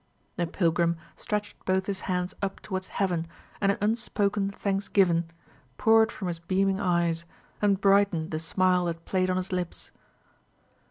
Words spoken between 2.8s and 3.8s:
heaven and an